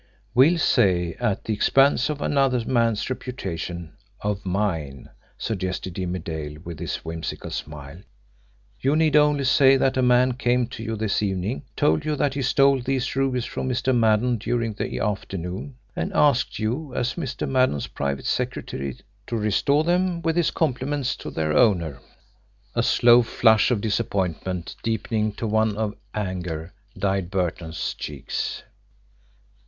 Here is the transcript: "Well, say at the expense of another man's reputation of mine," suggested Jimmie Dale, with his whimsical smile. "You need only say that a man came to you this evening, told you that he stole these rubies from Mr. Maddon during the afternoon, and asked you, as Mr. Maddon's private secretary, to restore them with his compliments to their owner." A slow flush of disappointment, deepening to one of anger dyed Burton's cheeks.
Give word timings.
"Well, 0.33 0.57
say 0.57 1.13
at 1.19 1.43
the 1.43 1.53
expense 1.53 2.09
of 2.09 2.23
another 2.23 2.65
man's 2.65 3.07
reputation 3.07 3.97
of 4.21 4.43
mine," 4.47 5.11
suggested 5.37 5.93
Jimmie 5.93 6.17
Dale, 6.17 6.57
with 6.63 6.79
his 6.79 6.95
whimsical 7.05 7.51
smile. 7.51 8.01
"You 8.79 8.95
need 8.95 9.15
only 9.15 9.43
say 9.43 9.77
that 9.77 9.97
a 9.97 10.01
man 10.01 10.31
came 10.33 10.65
to 10.69 10.81
you 10.81 10.95
this 10.95 11.21
evening, 11.21 11.65
told 11.75 12.03
you 12.03 12.15
that 12.15 12.33
he 12.33 12.41
stole 12.41 12.81
these 12.81 13.15
rubies 13.15 13.45
from 13.45 13.69
Mr. 13.69 13.95
Maddon 13.95 14.39
during 14.39 14.73
the 14.73 14.99
afternoon, 14.99 15.75
and 15.95 16.11
asked 16.13 16.57
you, 16.57 16.95
as 16.95 17.13
Mr. 17.13 17.47
Maddon's 17.47 17.85
private 17.85 18.25
secretary, 18.25 18.97
to 19.27 19.37
restore 19.37 19.83
them 19.83 20.23
with 20.23 20.35
his 20.35 20.49
compliments 20.49 21.15
to 21.17 21.29
their 21.29 21.55
owner." 21.55 21.99
A 22.73 22.81
slow 22.81 23.21
flush 23.21 23.69
of 23.69 23.81
disappointment, 23.81 24.75
deepening 24.81 25.31
to 25.33 25.45
one 25.45 25.77
of 25.77 25.93
anger 26.15 26.73
dyed 26.97 27.29
Burton's 27.29 27.93
cheeks. 27.93 28.63